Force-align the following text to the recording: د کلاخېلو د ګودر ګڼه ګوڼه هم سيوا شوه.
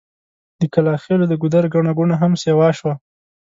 د 0.59 0.61
کلاخېلو 0.73 1.25
د 1.29 1.33
ګودر 1.41 1.63
ګڼه 1.73 1.91
ګوڼه 1.97 2.15
هم 2.21 2.31
سيوا 2.43 2.69
شوه. 2.77 2.93